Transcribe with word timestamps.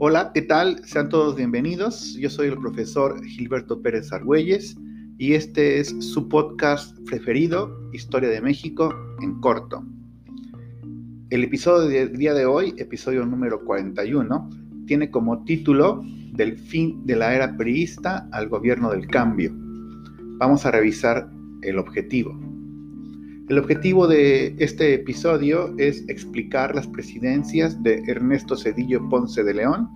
Hola, 0.00 0.30
¿qué 0.32 0.42
tal? 0.42 0.80
Sean 0.84 1.08
todos 1.08 1.34
bienvenidos. 1.34 2.14
Yo 2.14 2.30
soy 2.30 2.46
el 2.46 2.58
profesor 2.58 3.24
Gilberto 3.24 3.82
Pérez 3.82 4.12
Argüelles 4.12 4.76
y 5.18 5.32
este 5.32 5.80
es 5.80 5.88
su 5.88 6.28
podcast 6.28 6.96
preferido, 7.06 7.90
Historia 7.92 8.28
de 8.28 8.40
México 8.40 8.94
en 9.20 9.40
corto. 9.40 9.84
El 11.30 11.42
episodio 11.42 11.88
del 11.88 12.16
día 12.16 12.32
de 12.32 12.46
hoy, 12.46 12.74
episodio 12.76 13.26
número 13.26 13.64
41, 13.64 14.50
tiene 14.86 15.10
como 15.10 15.42
título 15.42 16.02
Del 16.32 16.56
fin 16.56 17.04
de 17.04 17.16
la 17.16 17.34
era 17.34 17.56
priista 17.56 18.28
al 18.30 18.48
gobierno 18.48 18.90
del 18.90 19.08
cambio. 19.08 19.52
Vamos 20.38 20.64
a 20.64 20.70
revisar 20.70 21.28
el 21.62 21.78
objetivo. 21.78 22.38
El 23.48 23.58
objetivo 23.58 24.06
de 24.06 24.54
este 24.58 24.92
episodio 24.92 25.74
es 25.78 26.06
explicar 26.10 26.74
las 26.74 26.86
presidencias 26.86 27.82
de 27.82 28.02
Ernesto 28.06 28.54
Cedillo 28.54 29.08
Ponce 29.08 29.42
de 29.42 29.54
León 29.54 29.88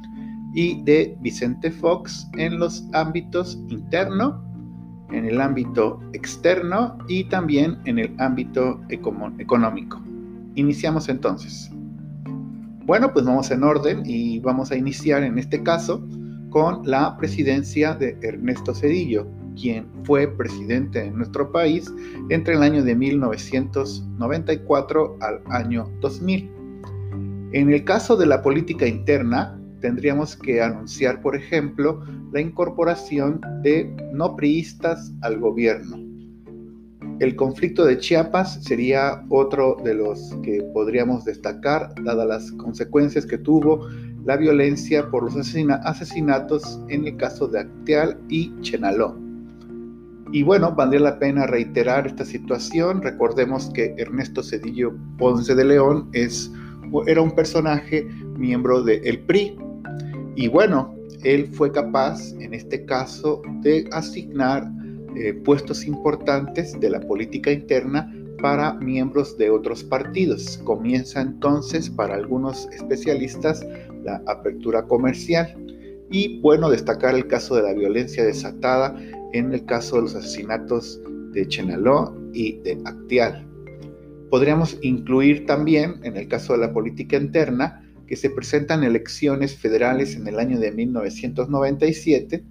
y 0.54 0.82
de 0.84 1.14
Vicente 1.20 1.70
Fox 1.70 2.26
en 2.38 2.58
los 2.58 2.88
ámbitos 2.94 3.62
interno, 3.68 4.42
en 5.10 5.26
el 5.26 5.38
ámbito 5.38 6.00
externo 6.14 6.96
y 7.08 7.24
también 7.24 7.76
en 7.84 7.98
el 7.98 8.14
ámbito 8.18 8.80
económico. 8.88 10.02
Iniciamos 10.54 11.10
entonces. 11.10 11.70
Bueno, 12.86 13.12
pues 13.12 13.26
vamos 13.26 13.50
en 13.50 13.64
orden 13.64 14.02
y 14.06 14.40
vamos 14.40 14.72
a 14.72 14.76
iniciar 14.76 15.24
en 15.24 15.38
este 15.38 15.62
caso 15.62 16.08
con 16.48 16.88
la 16.88 17.18
presidencia 17.18 17.94
de 17.94 18.16
Ernesto 18.22 18.74
Cedillo, 18.74 19.26
quien 19.60 19.86
fue 20.04 20.28
presidente 20.28 21.02
de 21.02 21.10
nuestro 21.10 21.52
país 21.52 21.92
entre 22.28 22.54
el 22.54 22.62
año 22.62 22.82
de 22.82 22.94
1994 22.94 25.18
al 25.20 25.40
año 25.50 25.90
2000. 26.00 26.50
En 27.52 27.72
el 27.72 27.84
caso 27.84 28.16
de 28.16 28.26
la 28.26 28.42
política 28.42 28.86
interna, 28.86 29.58
tendríamos 29.80 30.36
que 30.36 30.62
anunciar, 30.62 31.20
por 31.20 31.36
ejemplo, 31.36 32.02
la 32.32 32.40
incorporación 32.40 33.40
de 33.62 33.94
no 34.12 34.36
priistas 34.36 35.12
al 35.20 35.38
gobierno. 35.38 35.98
El 37.20 37.36
conflicto 37.36 37.84
de 37.84 37.98
Chiapas 37.98 38.64
sería 38.64 39.24
otro 39.28 39.76
de 39.84 39.94
los 39.94 40.34
que 40.42 40.62
podríamos 40.72 41.24
destacar, 41.24 41.94
dadas 42.02 42.26
las 42.26 42.52
consecuencias 42.52 43.26
que 43.26 43.38
tuvo 43.38 43.86
la 44.24 44.36
violencia 44.36 45.08
por 45.10 45.24
los 45.24 45.36
asesinatos 45.36 46.80
en 46.88 47.06
el 47.06 47.16
caso 47.16 47.48
de 47.48 47.60
Acteal 47.60 48.18
y 48.28 48.52
Chenaló. 48.62 49.21
Y 50.32 50.42
bueno, 50.42 50.72
valdría 50.74 51.00
la 51.00 51.18
pena 51.18 51.46
reiterar 51.46 52.06
esta 52.06 52.24
situación. 52.24 53.02
Recordemos 53.02 53.70
que 53.74 53.94
Ernesto 53.98 54.42
Cedillo 54.42 54.94
Ponce 55.18 55.54
de 55.54 55.64
León 55.64 56.08
es, 56.14 56.50
era 57.06 57.20
un 57.20 57.32
personaje 57.32 58.04
miembro 58.38 58.82
del 58.82 59.20
PRI. 59.20 59.58
Y 60.34 60.48
bueno, 60.48 60.94
él 61.22 61.48
fue 61.52 61.70
capaz, 61.70 62.32
en 62.40 62.54
este 62.54 62.86
caso, 62.86 63.42
de 63.60 63.86
asignar 63.92 64.66
eh, 65.16 65.34
puestos 65.34 65.84
importantes 65.84 66.80
de 66.80 66.88
la 66.88 67.00
política 67.00 67.52
interna 67.52 68.10
para 68.40 68.72
miembros 68.72 69.36
de 69.36 69.50
otros 69.50 69.84
partidos. 69.84 70.58
Comienza 70.64 71.20
entonces, 71.20 71.90
para 71.90 72.14
algunos 72.14 72.68
especialistas, 72.72 73.66
la 74.02 74.22
apertura 74.26 74.82
comercial. 74.84 75.54
Y 76.10 76.40
bueno, 76.40 76.70
destacar 76.70 77.14
el 77.14 77.26
caso 77.26 77.54
de 77.54 77.62
la 77.62 77.74
violencia 77.74 78.24
desatada 78.24 78.96
en 79.32 79.52
el 79.52 79.64
caso 79.64 79.96
de 79.96 80.02
los 80.02 80.14
asesinatos 80.14 81.00
de 81.32 81.46
Chenaló 81.48 82.14
y 82.32 82.58
de 82.58 82.80
Actial. 82.84 83.46
Podríamos 84.30 84.78
incluir 84.82 85.46
también, 85.46 86.00
en 86.02 86.16
el 86.16 86.28
caso 86.28 86.54
de 86.54 86.60
la 86.60 86.72
política 86.72 87.16
interna, 87.16 87.82
que 88.06 88.16
se 88.16 88.30
presentan 88.30 88.84
elecciones 88.84 89.56
federales 89.56 90.16
en 90.16 90.26
el 90.26 90.38
año 90.38 90.58
de 90.58 90.72
1997 90.72 92.44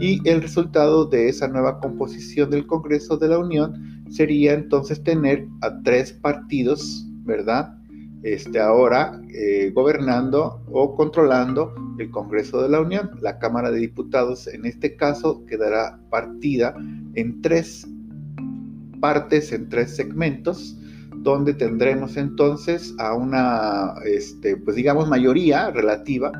y 0.00 0.28
el 0.28 0.42
resultado 0.42 1.06
de 1.06 1.28
esa 1.28 1.48
nueva 1.48 1.80
composición 1.80 2.50
del 2.50 2.66
Congreso 2.66 3.16
de 3.16 3.28
la 3.28 3.38
Unión 3.38 4.04
sería 4.10 4.52
entonces 4.52 5.02
tener 5.02 5.46
a 5.62 5.82
tres 5.82 6.12
partidos, 6.12 7.06
¿verdad? 7.24 7.76
Este, 8.22 8.58
ahora 8.58 9.20
eh, 9.28 9.70
gobernando 9.74 10.62
o 10.70 10.94
controlando 10.96 11.74
el 11.98 12.10
Congreso 12.10 12.62
de 12.62 12.68
la 12.68 12.80
Unión. 12.80 13.10
La 13.20 13.38
Cámara 13.38 13.70
de 13.70 13.80
Diputados 13.80 14.46
en 14.46 14.64
este 14.66 14.96
caso 14.96 15.44
quedará 15.46 15.98
partida 16.10 16.74
en 17.14 17.40
tres 17.42 17.86
partes, 19.00 19.52
en 19.52 19.68
tres 19.68 19.94
segmentos, 19.94 20.78
donde 21.18 21.54
tendremos 21.54 22.16
entonces 22.16 22.94
a 22.98 23.14
una, 23.14 23.94
este, 24.04 24.56
pues 24.56 24.76
digamos, 24.76 25.08
mayoría 25.08 25.70
relativa. 25.70 26.32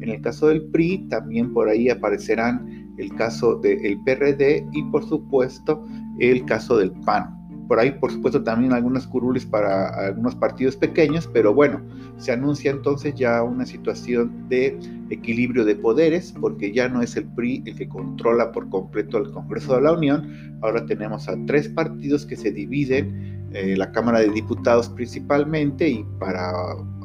En 0.00 0.10
el 0.10 0.20
caso 0.20 0.48
del 0.48 0.62
PRI 0.66 1.06
también 1.08 1.52
por 1.52 1.68
ahí 1.68 1.88
aparecerán 1.88 2.94
el 2.98 3.14
caso 3.14 3.56
del 3.56 3.98
PRD 4.04 4.66
y 4.72 4.82
por 4.90 5.04
supuesto 5.04 5.84
el 6.18 6.44
caso 6.44 6.76
del 6.78 6.92
PAN. 7.04 7.43
Por 7.68 7.78
ahí, 7.78 7.92
por 7.92 8.12
supuesto, 8.12 8.42
también 8.42 8.72
algunas 8.72 9.06
curules 9.06 9.46
para 9.46 9.88
algunos 10.06 10.34
partidos 10.34 10.76
pequeños, 10.76 11.28
pero 11.32 11.54
bueno, 11.54 11.80
se 12.18 12.32
anuncia 12.32 12.70
entonces 12.70 13.14
ya 13.14 13.42
una 13.42 13.64
situación 13.64 14.48
de 14.48 14.78
equilibrio 15.10 15.64
de 15.64 15.74
poderes, 15.76 16.34
porque 16.40 16.72
ya 16.72 16.88
no 16.88 17.00
es 17.00 17.16
el 17.16 17.24
PRI 17.24 17.62
el 17.66 17.76
que 17.76 17.88
controla 17.88 18.52
por 18.52 18.68
completo 18.68 19.18
el 19.18 19.30
Congreso 19.30 19.76
de 19.76 19.82
la 19.82 19.92
Unión, 19.92 20.58
ahora 20.62 20.84
tenemos 20.84 21.28
a 21.28 21.36
tres 21.46 21.68
partidos 21.68 22.26
que 22.26 22.36
se 22.36 22.50
dividen, 22.50 23.48
eh, 23.52 23.76
la 23.76 23.92
Cámara 23.92 24.20
de 24.20 24.30
Diputados 24.30 24.88
principalmente, 24.88 25.88
y 25.88 26.04
para 26.18 26.52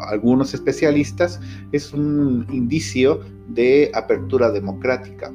algunos 0.10 0.54
especialistas 0.54 1.40
es 1.72 1.94
un 1.94 2.46
indicio 2.52 3.22
de 3.50 3.92
apertura 3.94 4.52
democrática. 4.52 5.32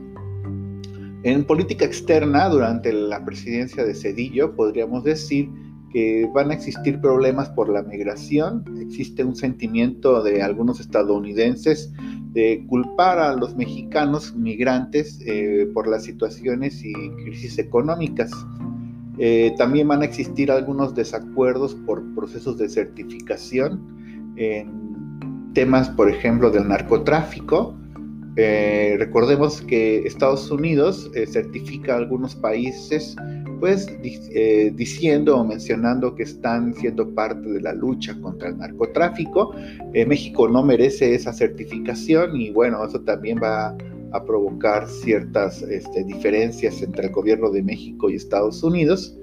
En 1.25 1.43
política 1.45 1.87
externa, 1.87 2.51
durante 2.51 2.93
la 2.93 3.25
presidencia 3.25 3.83
de 3.83 3.95
Cedillo, 3.95 4.55
podríamos 4.55 5.05
decir 5.05 5.49
que 5.91 6.29
van 6.35 6.51
a 6.51 6.55
existir 6.55 7.01
problemas 7.01 7.49
por 7.49 7.71
la 7.71 7.83
migración. 7.83 8.63
Existe 8.79 9.25
un 9.25 9.35
sentimiento 9.35 10.23
de 10.23 10.43
algunos 10.43 10.81
estadounidenses 10.81 11.91
de 12.33 12.67
culpar 12.69 13.19
a 13.21 13.35
los 13.37 13.57
mexicanos 13.57 14.35
migrantes 14.37 15.19
eh, 15.25 15.67
por 15.73 15.89
las 15.89 16.05
situaciones 16.05 16.85
y 16.85 16.93
crisis 17.25 17.59
económicas. 17.59 18.31
Eh, 19.17 19.55
también 19.57 19.89
van 19.89 20.03
a 20.03 20.05
existir 20.05 20.51
algunos 20.51 20.95
desacuerdos 20.95 21.75
por 21.87 22.05
procesos 22.15 22.59
de 22.59 22.69
certificación 22.69 24.35
en 24.37 24.69
temas, 25.55 25.89
por 25.89 26.11
ejemplo, 26.11 26.51
del 26.51 26.69
narcotráfico 26.69 27.75
eh, 28.37 28.97
recordemos 28.99 29.61
que 29.63 30.07
Estados 30.07 30.51
Unidos 30.51 31.11
eh, 31.15 31.27
certifica 31.27 31.95
a 31.95 31.99
algunos 31.99 32.35
países 32.35 33.15
pues 33.61 33.87
eh, 34.03 34.73
diciendo 34.75 35.39
o 35.39 35.45
mencionando 35.45 36.15
que 36.15 36.25
están 36.25 36.75
siendo 36.75 37.15
parte 37.15 37.49
de 37.49 37.61
la 37.61 37.73
lucha 37.73 38.15
contra 38.21 38.49
el 38.49 38.59
narcotráfico. 38.59 39.55
México 40.07 40.49
no 40.49 40.63
merece 40.63 41.15
esa 41.15 41.33
certificación 41.33 42.37
y 42.37 42.51
bueno, 42.51 42.85
eso 42.85 43.01
también 43.01 43.39
va 43.43 43.77
a 44.13 44.25
provocar 44.25 44.89
ciertas 44.89 45.63
este, 45.63 46.05
diferencias 46.05 46.83
entre 46.83 47.07
el 47.07 47.13
gobierno 47.13 47.51
de 47.51 47.63
México 47.63 48.11
y 48.11 48.17
Estados 48.17 48.63
Unidos. 48.63 49.17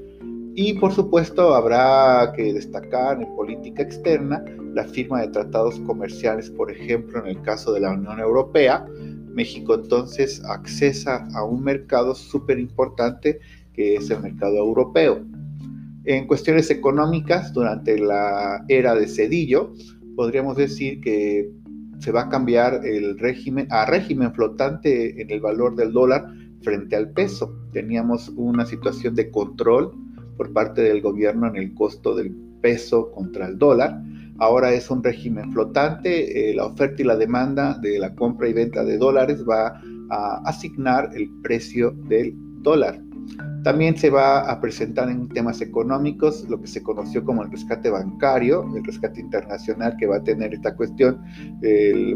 Y 0.53 0.73
por 0.73 0.91
supuesto 0.91 1.55
habrá 1.55 2.33
que 2.35 2.53
destacar 2.53 3.21
en 3.21 3.35
política 3.35 3.83
externa 3.83 4.43
la 4.73 4.83
firma 4.83 5.21
de 5.21 5.29
tratados 5.29 5.79
comerciales, 5.81 6.49
por 6.49 6.69
ejemplo, 6.71 7.19
en 7.19 7.27
el 7.27 7.41
caso 7.41 7.71
de 7.71 7.79
la 7.79 7.91
Unión 7.91 8.19
Europea. 8.19 8.85
México 9.33 9.75
entonces 9.75 10.43
accesa 10.45 11.25
a 11.33 11.45
un 11.45 11.63
mercado 11.63 12.13
súper 12.13 12.59
importante 12.59 13.39
que 13.73 13.95
es 13.95 14.09
el 14.09 14.21
mercado 14.21 14.57
europeo. 14.57 15.23
En 16.03 16.27
cuestiones 16.27 16.69
económicas, 16.69 17.53
durante 17.53 17.97
la 17.97 18.65
era 18.67 18.95
de 18.95 19.07
Cedillo, 19.07 19.71
podríamos 20.17 20.57
decir 20.57 20.99
que 20.99 21.49
se 21.99 22.11
va 22.11 22.23
a 22.23 22.29
cambiar 22.29 22.85
el 22.85 23.17
régimen 23.19 23.67
a 23.69 23.85
régimen 23.85 24.33
flotante 24.33 25.21
en 25.21 25.29
el 25.29 25.39
valor 25.39 25.75
del 25.75 25.93
dólar 25.93 26.25
frente 26.61 26.95
al 26.95 27.11
peso. 27.11 27.55
Teníamos 27.71 28.29
una 28.35 28.65
situación 28.65 29.15
de 29.15 29.29
control 29.31 29.93
por 30.41 30.53
parte 30.53 30.81
del 30.81 31.01
gobierno 31.01 31.45
en 31.49 31.55
el 31.55 31.75
costo 31.75 32.15
del 32.15 32.35
peso 32.63 33.11
contra 33.11 33.45
el 33.45 33.59
dólar. 33.59 34.01
Ahora 34.39 34.73
es 34.73 34.89
un 34.89 35.03
régimen 35.03 35.53
flotante, 35.53 36.49
eh, 36.49 36.55
la 36.55 36.65
oferta 36.65 36.99
y 36.99 37.05
la 37.05 37.15
demanda 37.15 37.77
de 37.79 37.99
la 37.99 38.15
compra 38.15 38.49
y 38.49 38.53
venta 38.53 38.83
de 38.83 38.97
dólares 38.97 39.45
va 39.47 39.79
a 40.09 40.41
asignar 40.45 41.11
el 41.13 41.29
precio 41.43 41.91
del 42.09 42.33
dólar. 42.63 42.99
También 43.63 43.95
se 43.95 44.09
va 44.09 44.49
a 44.49 44.59
presentar 44.59 45.09
en 45.09 45.29
temas 45.29 45.61
económicos 45.61 46.49
lo 46.49 46.59
que 46.59 46.65
se 46.65 46.81
conoció 46.81 47.23
como 47.23 47.43
el 47.43 47.51
rescate 47.51 47.91
bancario, 47.91 48.65
el 48.75 48.83
rescate 48.83 49.21
internacional 49.21 49.95
que 49.99 50.07
va 50.07 50.15
a 50.15 50.23
tener 50.23 50.55
esta 50.55 50.75
cuestión, 50.75 51.21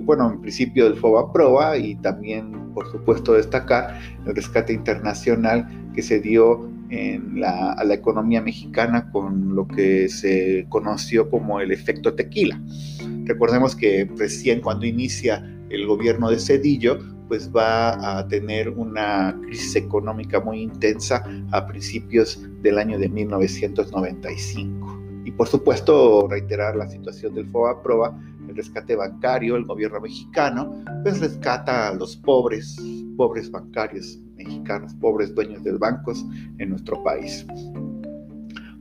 bueno, 0.01 0.31
en 0.31 0.41
principio 0.41 0.85
del 0.85 0.95
FOBA 0.95 1.31
PROA 1.31 1.77
y 1.77 1.93
también, 1.97 2.73
por 2.73 2.89
supuesto, 2.91 3.33
destacar 3.33 3.99
el 4.25 4.35
rescate 4.35 4.73
internacional 4.73 5.67
que 5.93 6.01
se 6.01 6.19
dio 6.19 6.73
en 6.89 7.39
la, 7.39 7.73
a 7.73 7.83
la 7.83 7.93
economía 7.93 8.41
mexicana 8.41 9.09
con 9.11 9.55
lo 9.55 9.67
que 9.67 10.09
se 10.09 10.65
conoció 10.69 11.29
como 11.29 11.59
el 11.59 11.71
efecto 11.71 12.13
tequila. 12.13 12.59
Recordemos 13.25 13.75
que 13.75 14.09
recién 14.17 14.61
cuando 14.61 14.85
inicia 14.85 15.43
el 15.69 15.87
gobierno 15.87 16.29
de 16.29 16.39
Cedillo, 16.39 16.99
pues 17.27 17.51
va 17.51 18.17
a 18.17 18.27
tener 18.27 18.69
una 18.69 19.35
crisis 19.41 19.75
económica 19.75 20.39
muy 20.39 20.61
intensa 20.61 21.23
a 21.51 21.65
principios 21.65 22.39
del 22.61 22.77
año 22.77 22.99
de 22.99 23.09
1995. 23.09 25.01
Y 25.25 25.31
por 25.31 25.47
supuesto, 25.47 26.27
reiterar 26.29 26.75
la 26.75 26.87
situación 26.87 27.33
del 27.33 27.47
FOBAPROA, 27.47 28.15
el 28.47 28.55
rescate 28.55 28.95
bancario, 28.95 29.55
el 29.55 29.65
gobierno 29.65 29.99
mexicano, 30.01 30.83
pues 31.01 31.19
rescata 31.19 31.87
a 31.87 31.95
los 31.95 32.15
pobres, 32.15 32.77
pobres 33.17 33.49
bancarios 33.49 34.19
mexicanos, 34.45 34.93
pobres 34.95 35.33
dueños 35.33 35.63
de 35.63 35.73
bancos 35.73 36.25
en 36.59 36.69
nuestro 36.69 37.03
país. 37.03 37.45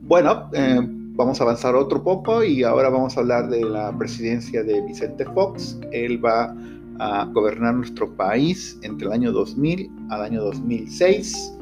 Bueno, 0.02 0.50
eh, 0.52 0.80
vamos 1.14 1.40
a 1.40 1.44
avanzar 1.44 1.74
otro 1.74 2.02
poco 2.02 2.44
y 2.44 2.62
ahora 2.62 2.90
vamos 2.90 3.16
a 3.16 3.20
hablar 3.20 3.48
de 3.48 3.64
la 3.64 3.96
presidencia 3.96 4.62
de 4.62 4.82
Vicente 4.82 5.24
Fox. 5.24 5.78
Él 5.92 6.22
va 6.24 6.54
a 6.98 7.24
gobernar 7.26 7.74
nuestro 7.74 8.14
país 8.16 8.78
entre 8.82 9.06
el 9.06 9.12
año 9.12 9.32
2000 9.32 9.90
al 10.10 10.22
año 10.22 10.42
2006. 10.42 11.58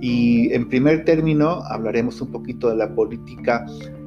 Y 0.00 0.52
en 0.52 0.68
primer 0.68 1.04
término 1.04 1.62
hablaremos 1.70 2.20
un 2.20 2.30
poquito 2.30 2.68
de 2.68 2.76
la 2.76 2.94
política 2.94 3.64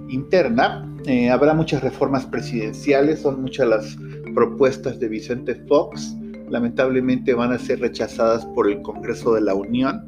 interna. 0.10 0.86
Eh, 1.06 1.30
habrá 1.30 1.54
muchas 1.54 1.82
reformas 1.82 2.26
presidenciales, 2.26 3.22
son 3.22 3.42
muchas 3.42 3.68
las 3.68 3.98
propuestas 4.36 5.00
de 5.00 5.08
Vicente 5.10 5.56
Fox. 5.68 6.16
Lamentablemente 6.50 7.34
van 7.34 7.52
a 7.52 7.60
ser 7.60 7.80
rechazadas 7.80 8.46
por 8.48 8.70
el 8.70 8.82
Congreso 8.82 9.34
de 9.34 9.42
la 9.42 9.54
Unión. 9.54 10.04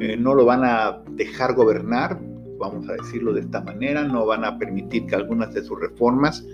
Eh, 0.00 0.16
no 0.16 0.34
lo 0.34 0.44
van 0.44 0.64
a 0.64 1.02
dejar 1.16 1.54
gobernar, 1.54 2.20
vamos 2.58 2.88
a 2.88 2.92
decirlo 2.94 3.32
de 3.32 3.40
esta 3.40 3.60
manera, 3.60 4.04
no 4.04 4.26
van 4.26 4.44
a 4.44 4.58
permitir 4.58 5.06
que 5.06 5.16
algunas 5.16 5.52
de 5.54 5.62
sus 5.62 5.80
reformas 5.80 6.44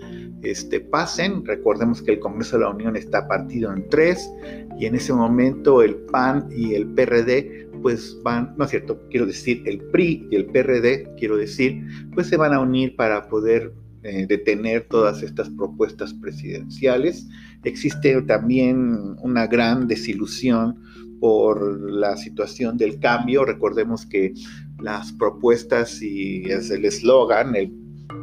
este, 0.43 0.81
pasen. 0.81 1.45
Recordemos 1.45 2.03
que 2.03 2.13
el 2.13 2.21
Congreso 2.21 2.59
de 2.59 2.65
la 2.65 2.71
Unión 2.71 2.97
está 2.97 3.27
partido 3.29 3.73
en 3.73 3.89
tres 3.89 4.31
y 4.79 4.87
en 4.87 4.95
ese 4.95 5.13
momento 5.13 5.83
el 5.83 5.97
PAN 5.97 6.49
y 6.51 6.75
el 6.75 6.87
PRD 6.87 7.69
pues 7.83 8.19
van, 8.23 8.55
no 8.57 8.65
es 8.65 8.71
cierto, 8.71 8.99
quiero 9.11 9.27
decir, 9.27 9.63
el 9.67 9.79
PRI 9.79 10.27
y 10.31 10.37
el 10.37 10.47
PRD, 10.47 11.15
quiero 11.19 11.37
decir, 11.37 11.83
pues 12.15 12.29
se 12.29 12.39
van 12.39 12.55
a 12.55 12.61
unir 12.61 12.97
para 12.97 13.29
poder 13.29 13.75
eh, 14.05 14.27
detener 14.29 14.87
todas 14.91 15.23
estas 15.23 15.49
propuestas 15.49 16.13
presidenciales. 16.13 17.27
Existe 17.63 18.21
también 18.23 19.17
una 19.23 19.47
gran 19.47 19.89
desilusión 19.89 20.77
por 21.21 21.91
la 21.91 22.15
situación 22.19 22.77
del 22.77 23.01
cambio. 23.01 23.47
Recordemos 23.47 24.05
que 24.05 24.35
las 24.79 25.11
propuestas 25.13 26.03
y 26.03 26.45
es 26.51 26.71
el 26.71 26.85
eslogan, 26.85 27.57
el 27.57 27.73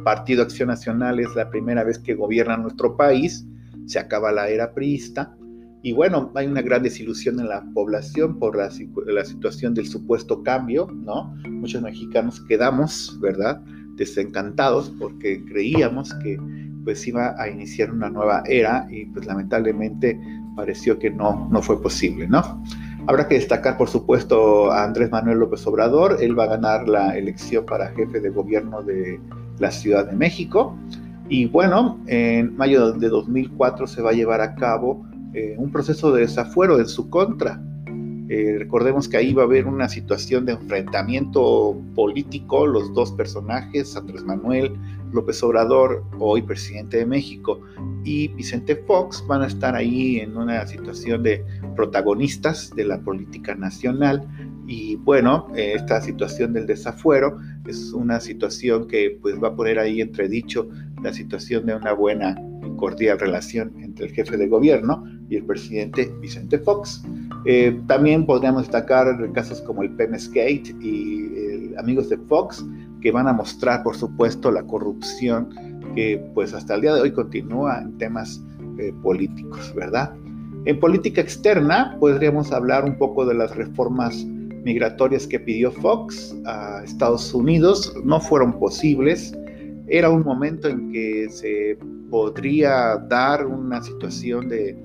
Partido 0.04 0.44
Acción 0.44 0.68
Nacional 0.68 1.18
es 1.18 1.34
la 1.34 1.50
primera 1.50 1.82
vez 1.82 1.98
que 1.98 2.14
gobierna 2.14 2.56
nuestro 2.56 2.96
país, 2.96 3.44
se 3.86 3.98
acaba 3.98 4.30
la 4.30 4.48
era 4.50 4.74
priista. 4.74 5.36
Y 5.82 5.92
bueno, 5.92 6.30
hay 6.36 6.46
una 6.46 6.62
gran 6.62 6.84
desilusión 6.84 7.40
en 7.40 7.48
la 7.48 7.64
población 7.74 8.38
por 8.38 8.56
la, 8.56 8.70
la, 9.06 9.24
situación 9.24 9.74
del 9.74 9.88
supuesto 9.88 10.44
cambio, 10.44 10.86
¿no? 10.86 11.34
Muchos 11.50 11.82
mexicanos 11.82 12.40
quedamos, 12.42 13.18
¿verdad? 13.20 13.60
Desencantados 13.96 14.90
porque 14.98 15.44
creíamos 15.44 16.12
que 16.22 16.38
pues 16.84 17.06
iba 17.06 17.34
a 17.40 17.48
iniciar 17.48 17.92
una 17.92 18.10
nueva 18.10 18.42
era 18.46 18.86
y 18.90 19.04
pues 19.06 19.26
lamentablemente 19.26 20.18
pareció 20.56 20.98
que 20.98 21.10
no, 21.10 21.48
no 21.50 21.62
fue 21.62 21.80
posible, 21.80 22.26
¿no? 22.26 22.62
Habrá 23.06 23.26
que 23.26 23.34
destacar, 23.34 23.76
por 23.76 23.88
supuesto, 23.88 24.70
a 24.70 24.84
Andrés 24.84 25.10
Manuel 25.10 25.38
López 25.38 25.66
Obrador. 25.66 26.18
Él 26.20 26.38
va 26.38 26.44
a 26.44 26.48
ganar 26.48 26.88
la 26.88 27.16
elección 27.16 27.66
para 27.66 27.88
jefe 27.88 28.20
de 28.20 28.30
gobierno 28.30 28.82
de 28.82 29.20
la 29.58 29.72
Ciudad 29.72 30.06
de 30.06 30.16
México. 30.16 30.76
Y 31.28 31.46
bueno, 31.46 31.98
en 32.06 32.56
mayo 32.56 32.92
de 32.92 33.08
2004 33.08 33.86
se 33.88 34.02
va 34.02 34.10
a 34.10 34.12
llevar 34.12 34.40
a 34.40 34.54
cabo 34.54 35.04
eh, 35.34 35.56
un 35.58 35.72
proceso 35.72 36.12
de 36.12 36.22
desafuero 36.22 36.78
en 36.78 36.86
su 36.86 37.10
contra. 37.10 37.60
Eh, 38.34 38.56
recordemos 38.58 39.10
que 39.10 39.18
ahí 39.18 39.34
va 39.34 39.42
a 39.42 39.44
haber 39.44 39.66
una 39.66 39.90
situación 39.90 40.46
de 40.46 40.52
enfrentamiento 40.52 41.78
político, 41.94 42.66
los 42.66 42.94
dos 42.94 43.12
personajes, 43.12 43.94
Andrés 43.94 44.24
Manuel 44.24 44.72
López 45.12 45.42
Obrador, 45.42 46.02
hoy 46.18 46.40
presidente 46.40 46.96
de 46.96 47.04
México, 47.04 47.60
y 48.04 48.28
Vicente 48.28 48.74
Fox 48.74 49.22
van 49.28 49.42
a 49.42 49.48
estar 49.48 49.74
ahí 49.74 50.20
en 50.20 50.34
una 50.34 50.66
situación 50.66 51.22
de 51.22 51.44
protagonistas 51.76 52.74
de 52.74 52.86
la 52.86 52.98
política 53.00 53.54
nacional. 53.54 54.26
Y 54.66 54.96
bueno, 54.96 55.48
eh, 55.54 55.74
esta 55.76 56.00
situación 56.00 56.54
del 56.54 56.66
desafuero 56.66 57.36
es 57.66 57.92
una 57.92 58.18
situación 58.18 58.88
que 58.88 59.18
pues 59.20 59.42
va 59.42 59.48
a 59.48 59.54
poner 59.54 59.78
ahí 59.78 60.00
entredicho 60.00 60.70
la 61.02 61.12
situación 61.12 61.66
de 61.66 61.74
una 61.74 61.92
buena 61.92 62.34
y 62.66 62.74
cordial 62.76 63.18
relación 63.18 63.74
entre 63.78 64.06
el 64.06 64.12
jefe 64.12 64.38
de 64.38 64.48
gobierno 64.48 65.04
y 65.28 65.36
el 65.36 65.44
presidente 65.44 66.10
Vicente 66.20 66.58
Fox. 66.58 67.04
Eh, 67.44 67.80
también 67.86 68.24
podríamos 68.24 68.62
destacar 68.62 69.06
casos 69.32 69.60
como 69.62 69.82
el 69.82 69.90
Pemex 69.90 70.28
Gate 70.28 70.74
y 70.80 71.72
Amigos 71.76 72.08
de 72.08 72.16
Fox, 72.16 72.64
que 73.00 73.10
van 73.10 73.26
a 73.26 73.32
mostrar, 73.32 73.82
por 73.82 73.96
supuesto, 73.96 74.50
la 74.50 74.62
corrupción 74.62 75.48
que 75.94 76.24
pues 76.34 76.54
hasta 76.54 76.74
el 76.74 76.82
día 76.82 76.94
de 76.94 77.00
hoy 77.02 77.12
continúa 77.12 77.80
en 77.80 77.98
temas 77.98 78.42
eh, 78.78 78.92
políticos, 79.02 79.72
¿verdad? 79.74 80.14
En 80.64 80.78
política 80.78 81.20
externa 81.20 81.96
podríamos 81.98 82.52
hablar 82.52 82.84
un 82.84 82.96
poco 82.96 83.26
de 83.26 83.34
las 83.34 83.54
reformas 83.56 84.24
migratorias 84.64 85.26
que 85.26 85.40
pidió 85.40 85.72
Fox 85.72 86.34
a 86.46 86.82
Estados 86.84 87.34
Unidos. 87.34 87.92
No 88.04 88.20
fueron 88.20 88.58
posibles. 88.58 89.36
Era 89.88 90.10
un 90.10 90.22
momento 90.22 90.68
en 90.68 90.92
que 90.92 91.28
se 91.30 91.78
podría 92.10 92.96
dar 93.08 93.46
una 93.46 93.82
situación 93.82 94.48
de 94.48 94.80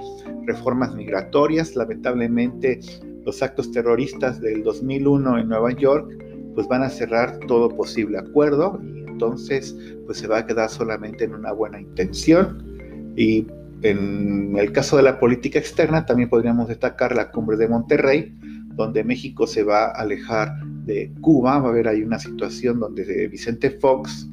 reformas 0.45 0.95
migratorias. 0.95 1.75
Lamentablemente, 1.75 2.79
los 3.25 3.44
actos 3.44 3.71
terroristas 3.71 4.39
del 4.39 4.63
2001 4.63 5.39
en 5.39 5.49
Nueva 5.49 5.71
York 5.73 6.09
pues 6.55 6.67
van 6.67 6.81
a 6.81 6.89
cerrar 6.89 7.38
todo 7.47 7.69
posible 7.69 8.17
acuerdo 8.17 8.79
y 8.81 9.01
entonces 9.01 9.77
pues 10.05 10.17
se 10.17 10.27
va 10.27 10.39
a 10.39 10.47
quedar 10.47 10.69
solamente 10.69 11.25
en 11.25 11.35
una 11.35 11.51
buena 11.51 11.79
intención 11.79 13.13
y 13.15 13.45
en 13.83 14.55
el 14.57 14.71
caso 14.71 14.97
de 14.97 15.03
la 15.03 15.19
política 15.19 15.59
externa 15.59 16.05
también 16.05 16.29
podríamos 16.29 16.67
destacar 16.67 17.15
la 17.15 17.29
cumbre 17.29 17.57
de 17.57 17.67
Monterrey 17.67 18.33
donde 18.73 19.03
México 19.03 19.45
se 19.45 19.63
va 19.63 19.88
a 19.88 20.01
alejar 20.01 20.50
de 20.85 21.11
Cuba, 21.21 21.59
va 21.59 21.67
a 21.67 21.69
haber 21.69 21.88
ahí 21.89 22.01
una 22.01 22.17
situación 22.17 22.79
donde 22.79 23.27
Vicente 23.27 23.69
Fox 23.69 24.27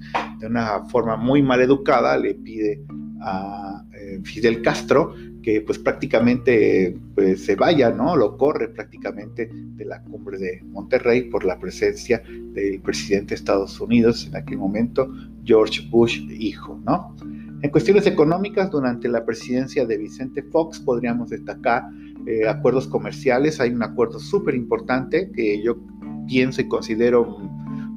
una 0.47 0.85
forma 0.87 1.17
muy 1.17 1.43
mal 1.43 1.61
educada 1.61 2.17
le 2.17 2.35
pide 2.35 2.83
a 3.21 3.85
eh, 3.93 4.21
Fidel 4.23 4.63
Castro 4.63 5.15
que 5.43 5.61
pues 5.61 5.79
prácticamente 5.79 6.97
pues, 7.15 7.45
se 7.45 7.55
vaya, 7.55 7.91
¿no? 7.91 8.17
Lo 8.17 8.37
corre 8.39 8.69
prácticamente 8.69 9.51
de 9.53 9.85
la 9.85 10.03
cumbre 10.03 10.39
de 10.39 10.63
Monterrey 10.65 11.29
por 11.29 11.45
la 11.45 11.59
presencia 11.59 12.23
del 12.27 12.81
presidente 12.81 13.31
de 13.31 13.35
Estados 13.37 13.79
Unidos 13.81 14.27
en 14.27 14.37
aquel 14.37 14.59
momento, 14.59 15.13
George 15.45 15.87
Bush 15.91 16.23
hijo, 16.31 16.81
¿no? 16.85 17.15
En 17.61 17.71
cuestiones 17.71 18.07
económicas, 18.07 18.71
durante 18.71 19.09
la 19.09 19.25
presidencia 19.25 19.87
de 19.87 19.97
Vicente 19.97 20.43
Fox 20.43 20.79
podríamos 20.79 21.31
destacar 21.31 21.85
eh, 22.27 22.47
acuerdos 22.49 22.87
comerciales. 22.87 23.61
Hay 23.61 23.71
un 23.71 23.83
acuerdo 23.83 24.19
súper 24.19 24.55
importante 24.55 25.31
que 25.35 25.63
yo 25.63 25.79
pienso 26.27 26.61
y 26.61 26.69
considero 26.69 27.39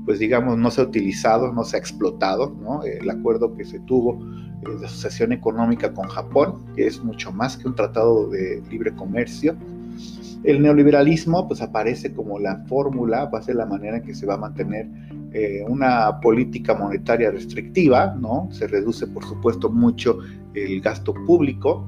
pues 0.07 0.19
digamos, 0.19 0.57
no 0.57 0.71
se 0.71 0.79
ha 0.79 0.85
utilizado, 0.85 1.51
no 1.51 1.65
se 1.65 1.75
ha 1.75 1.79
explotado, 1.79 2.55
¿no? 2.61 2.81
El 2.83 3.09
acuerdo 3.09 3.53
que 3.57 3.65
se 3.65 3.77
tuvo 3.81 4.17
eh, 4.61 4.79
de 4.79 4.85
asociación 4.85 5.33
económica 5.33 5.93
con 5.93 6.07
Japón, 6.07 6.63
que 6.77 6.87
es 6.87 7.03
mucho 7.03 7.33
más 7.33 7.57
que 7.57 7.67
un 7.67 7.75
tratado 7.75 8.29
de 8.29 8.63
libre 8.71 8.95
comercio. 8.95 9.57
El 10.45 10.61
neoliberalismo 10.61 11.45
pues 11.45 11.61
aparece 11.61 12.13
como 12.13 12.39
la 12.39 12.63
fórmula, 12.67 13.25
va 13.25 13.39
a 13.39 13.41
ser 13.41 13.57
la 13.57 13.65
manera 13.65 13.97
en 13.97 14.03
que 14.03 14.15
se 14.15 14.25
va 14.25 14.35
a 14.35 14.37
mantener 14.37 14.87
eh, 15.33 15.65
una 15.67 16.21
política 16.21 16.73
monetaria 16.73 17.29
restrictiva, 17.29 18.15
¿no? 18.17 18.47
Se 18.49 18.65
reduce 18.65 19.07
por 19.07 19.25
supuesto 19.25 19.69
mucho 19.69 20.19
el 20.53 20.79
gasto 20.79 21.13
público, 21.25 21.85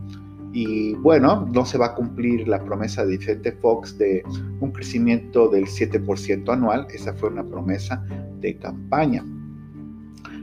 y 0.51 0.95
bueno, 0.95 1.47
no 1.53 1.65
se 1.65 1.77
va 1.77 1.87
a 1.87 1.95
cumplir 1.95 2.47
la 2.47 2.63
promesa 2.63 3.05
de 3.05 3.17
Vicente 3.17 3.51
Fox 3.51 3.97
de 3.97 4.23
un 4.59 4.71
crecimiento 4.71 5.47
del 5.47 5.65
7% 5.65 6.51
anual. 6.51 6.87
Esa 6.93 7.13
fue 7.13 7.29
una 7.29 7.45
promesa 7.45 8.03
de 8.39 8.55
campaña. 8.57 9.23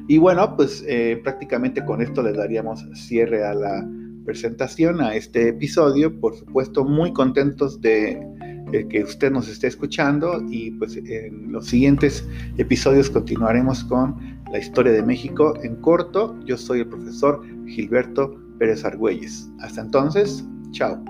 Y 0.08 0.18
bueno, 0.18 0.54
pues 0.56 0.84
eh, 0.86 1.20
prácticamente 1.25 1.84
con 1.84 2.00
esto 2.00 2.22
le 2.22 2.32
daríamos 2.32 2.86
cierre 2.94 3.44
a 3.44 3.54
la 3.54 3.88
presentación, 4.25 5.00
a 5.00 5.14
este 5.14 5.48
episodio. 5.48 6.20
Por 6.20 6.36
supuesto, 6.36 6.84
muy 6.84 7.12
contentos 7.12 7.80
de 7.80 8.20
que 8.90 9.02
usted 9.02 9.30
nos 9.30 9.48
esté 9.48 9.68
escuchando 9.68 10.44
y 10.50 10.72
pues 10.72 10.96
en 10.96 11.52
los 11.52 11.66
siguientes 11.66 12.26
episodios 12.58 13.08
continuaremos 13.08 13.84
con 13.84 14.16
la 14.50 14.58
historia 14.58 14.92
de 14.92 15.02
México 15.02 15.54
en 15.62 15.76
corto. 15.76 16.36
Yo 16.44 16.56
soy 16.56 16.80
el 16.80 16.88
profesor 16.88 17.42
Gilberto 17.66 18.45
Pérez 18.58 18.84
Argüelles. 18.84 19.50
Hasta 19.60 19.80
entonces, 19.82 20.44
chao. 20.72 21.02